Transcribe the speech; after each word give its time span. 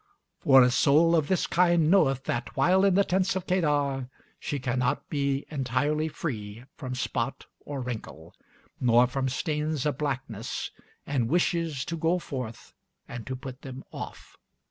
For 0.39 0.63
a 0.63 0.71
soul 0.71 1.15
of 1.15 1.27
this 1.27 1.45
kind 1.45 1.91
knoweth 1.91 2.23
that, 2.23 2.57
while 2.57 2.83
in 2.83 2.95
the 2.95 3.03
tents 3.03 3.35
of 3.35 3.45
Kedar, 3.45 4.09
she 4.39 4.57
cannot 4.57 5.07
be 5.09 5.45
entirely 5.51 6.07
free 6.07 6.63
from 6.75 6.95
spot 6.95 7.45
or 7.59 7.81
wrinkle, 7.81 8.33
nor 8.79 9.05
from 9.05 9.29
stains 9.29 9.85
of 9.85 9.99
blackness, 9.99 10.71
and 11.05 11.29
wishes 11.29 11.85
to 11.85 11.95
go 11.95 12.17
forth 12.17 12.73
and 13.07 13.27
to 13.27 13.35
put 13.35 13.61
them 13.61 13.83
off. 13.93 14.37